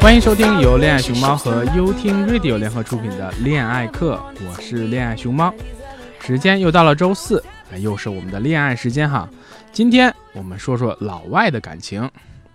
[0.00, 5.52] 欢迎收听由恋爱熊猫和优听 Radio 联合出品的恋爱课，我是恋爱熊猫。
[6.20, 7.44] 时间又到了周四，
[7.78, 9.28] 又是我们的恋爱时间哈。
[9.70, 12.10] 今天我们说说老外的感情。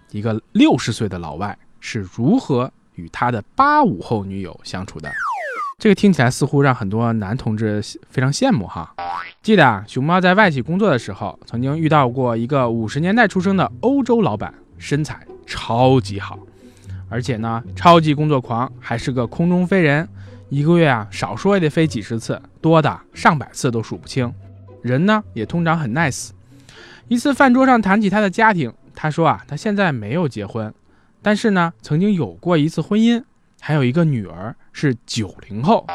[0.10, 5.12] 一个六十岁的老外是如何与他的八五后女友相处的？
[5.78, 8.96] 这个听起来似乎让很多男同志非常羡慕哈。
[9.42, 16.38] 记得啊，熊猫在外企工作的时候，曾经遇到过一个五十年代出生的欧洲老板，身材超级好，
[17.08, 20.08] 而且呢，超级工作狂，还是个空中飞人，
[20.50, 24.32] 一个月啊，少说也得飞几十次，多的上百次都数不清。
[24.82, 26.32] 人呢，也通常很 nice。
[27.08, 30.72] 一次饭桌上谈起他的家庭，他说啊，他现在没有结婚，
[31.22, 33.24] 但是呢，曾经有过一次婚姻，
[33.62, 35.88] 还有一个女儿是九零后。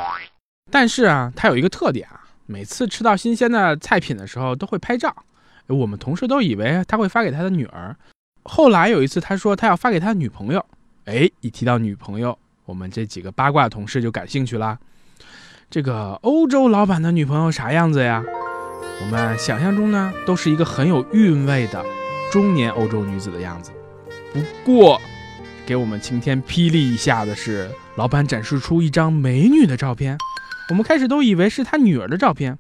[0.70, 2.22] 但是啊，他有一个特点啊。
[2.46, 5.14] 每次吃到新鲜的菜品的时候，都会拍照。
[5.66, 7.96] 我们同事都以为他会发给他的女儿。
[8.42, 10.64] 后来有一次，他说他要发给他女朋友。
[11.06, 14.78] 哎，一提到女朋友，我们这几个八卦同事就感兴趣啦。
[15.70, 18.22] 这个欧洲老板的女朋友啥样子呀？
[19.00, 21.82] 我们想象中呢，都是一个很有韵味的
[22.30, 23.72] 中年欧洲女子的样子。
[24.32, 25.00] 不过，
[25.64, 30.18] 给我们晴天霹雳一下的是，老板展示出一张美女的照片。
[30.70, 32.58] 我们开始都以为是他女儿的照片，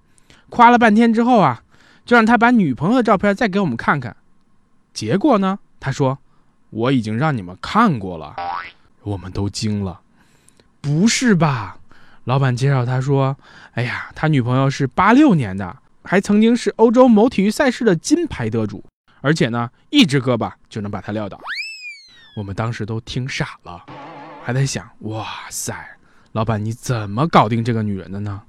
[0.50, 1.62] 夸了半天之后啊，
[2.04, 4.16] 就让他把女朋友的照片再给我们看看。
[4.92, 6.18] 结果呢，他说
[6.70, 8.36] 我已经让你们看过了，
[9.02, 10.00] 我们都惊了。
[10.80, 11.78] 不是吧？
[12.24, 13.36] 老板介绍他说，
[13.72, 18.84] 哎呀，他女朋友是八六年的，还曾经是欧洲某体育赛事的金牌得主，
[19.22, 21.40] 而且呢，一只胳膊就能把他撂倒。
[22.36, 23.84] 我们当时都听傻了，
[24.42, 25.93] 还在想，哇塞！
[26.34, 28.42] 老板，你怎么搞定这个女人的呢？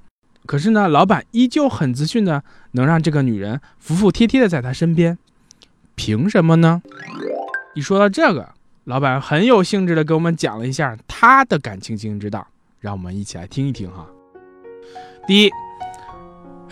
[0.47, 5.19] 可是呢，老板依旧很自信的能让这个女人服服帖帖的在他身边，
[5.93, 6.81] 凭什么呢？
[7.75, 8.53] 一说到这个，
[8.85, 12.47] 老板很有兴致的给我们讲了一下他的感情经营之道，
[12.79, 14.07] 让我们一起来听一听哈。
[15.27, 15.51] 第一，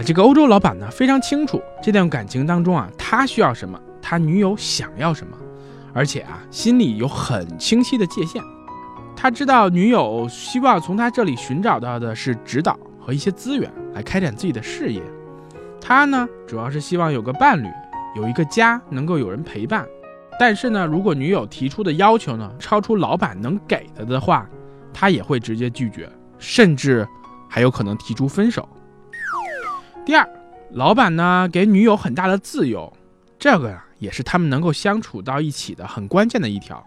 [0.04, 5.38] 这个欧洲老板呢非常清楚这段感情当中啊，他需要什么，他女友想要什么，
[5.94, 8.42] 而且啊，心里有很清晰的界限。
[9.24, 15.02] 他知道女友希望从他这里寻找到的是指导和一些资源来开展自己的事业，
[15.80, 17.70] 他呢主要是希望有个伴侣，
[18.18, 19.88] 有一个家，能够有人陪伴。
[20.38, 24.46] 但是呢，如果女友提出的要求呢超出老板能给的的话，
[24.94, 27.08] 他也会直接拒绝，甚至
[27.48, 28.68] 还有可能提出分手。
[30.06, 30.28] 第二，
[30.72, 32.92] 老板呢给女友很大的自由，
[33.40, 36.86] 这个呀也是他们能够相处到一起的很关键的一条。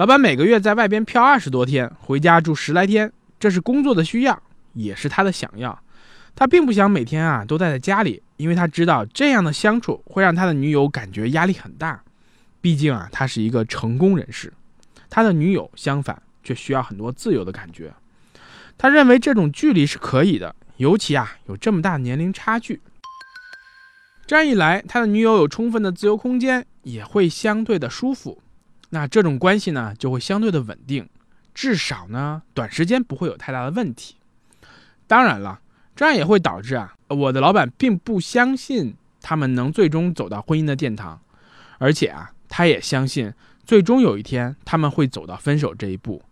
[0.00, 5.78] 老板每个月在外边漂二十多天，回家住十来天，这是工作的需要，也是他的想要。
[6.34, 12.02] 他并不想每天啊都待在家里，因为他知道这样的相处会让他的女友感觉压力很大。
[12.62, 14.50] 毕竟啊，他是一个成功人士，
[15.10, 17.92] 他的女友相反却需要很多自由的感觉。
[18.78, 22.80] 他认为这种距离是可以的，尤其啊有这么大年龄差距。
[24.26, 28.40] 这样一来，他的女友有充分的自由空间，也会相对的舒服。
[28.90, 31.08] 那这种关系呢，就会相对的稳定，
[31.54, 34.16] 至少呢，短时间不会有太大的问题。
[35.06, 35.60] 当然了，
[35.96, 41.20] 这样也会导致啊，我的老板并不相信他们能最终走到婚姻的殿堂，
[41.78, 43.32] 而且啊，他也相信
[43.64, 46.22] 最终有一天他们会走到分手这一步。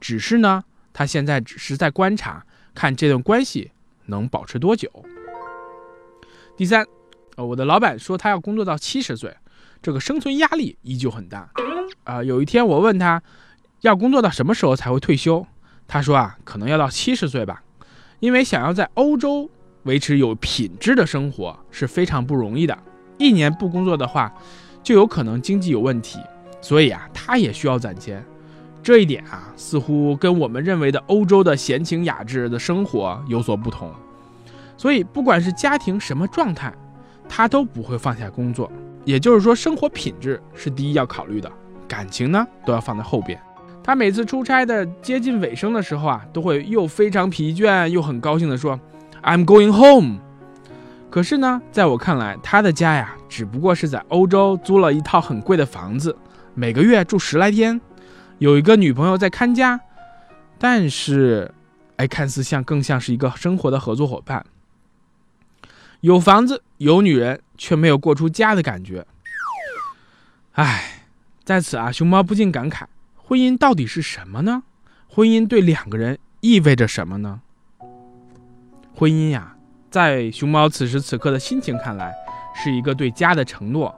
[0.00, 2.44] 只是呢，他现在只是在观察，
[2.74, 3.70] 看这段关系
[4.06, 4.90] 能保持多久。
[6.56, 6.86] 第三，
[7.36, 9.36] 呃，我的老板说他要工作到七十岁，
[9.82, 11.50] 这个生存压力依旧很大。
[12.04, 13.22] 啊，有一天我问他，
[13.82, 15.46] 要工作到什么时候才会退休？
[15.86, 17.62] 他说啊，可能要到七十岁吧，
[18.20, 19.50] 因为想要在欧洲
[19.84, 22.78] 维持有品质的生活是非常不容易的。
[23.18, 24.32] 一年不工作的话，
[24.82, 26.18] 就有可能经济有问题，
[26.60, 28.24] 所以啊，他也需要攒钱。
[28.82, 33.92] 这一点啊，似乎跟我们认为的欧洲的闲情雅致的生活有所不同。
[34.76, 36.72] 所以，不管是家庭什么状态，
[37.28, 38.72] 他都不会放下工作。
[39.04, 41.52] 也就是说，生活品质是第一要考虑的。
[41.90, 43.36] 感情呢，都要放在后边。
[43.82, 48.78] 他每次出差的接近尾声的时候啊，都会又非常疲倦又很高兴地说
[49.24, 50.20] ：“I'm going home。”
[51.10, 56.16] 可是呢，在我看来，他的家呀，只不过是在欧洲租了一套很贵的房子，
[56.54, 57.80] 每个月住十来天，
[58.38, 59.80] 有一个女朋友在看家，
[60.56, 61.52] 但是，
[61.96, 64.46] 哎，看似像更像是一个生活的合作伙伴。
[66.02, 69.04] 有房子有女人，却没有过出家的感觉。
[70.52, 70.98] 唉。
[71.50, 72.84] 在此啊，熊猫不禁感慨：
[73.16, 74.62] 婚姻到底是什么呢？
[75.08, 77.40] 婚姻对两个人意味着什么呢？
[78.94, 79.56] 婚姻呀，
[79.90, 82.14] 在熊猫此时此刻的心情看来，
[82.54, 83.92] 是一个对家的承诺，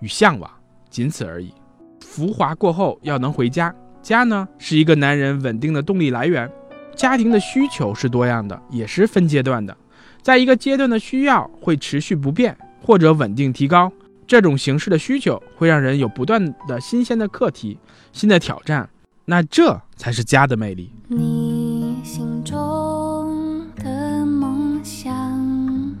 [0.00, 0.50] 与向往，
[0.88, 1.52] 仅此而已。
[2.00, 6.50] 浮华过后要能回家，家呢是一个男人稳定的动力来源。
[6.96, 9.76] 家庭的需求是多样的，也是分阶段的，
[10.22, 13.92] 在一个阶段的需要会持续不变或者稳定提高。
[14.26, 17.78] 这种形式的需求会让人有不断的新鲜的课题、
[18.12, 18.88] 新的挑战，
[19.24, 20.90] 那这才是家的魅力。
[21.08, 25.94] 你心中的梦想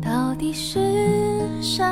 [0.00, 1.82] 到底是什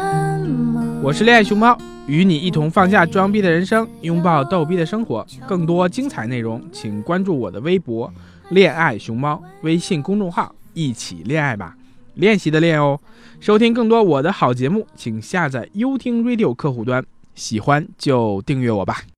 [0.41, 1.01] 么？
[1.03, 1.77] 我是恋爱熊猫，
[2.07, 5.27] 与你一同放下装逼的人生，拥抱逗逼的生活。
[5.47, 8.13] 更多精彩内容，请关注我的微博
[8.51, 11.77] “恋爱熊猫”微信公众号，一起恋爱吧。
[12.15, 12.99] 练习的练哦。
[13.41, 19.05] 收听更多我的好节目，请下载优听 Radio 客户端，喜欢就订阅我吧。